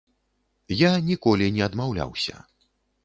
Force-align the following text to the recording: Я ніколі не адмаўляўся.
Я 0.79 0.89
ніколі 1.09 1.49
не 1.59 1.63
адмаўляўся. 1.69 2.35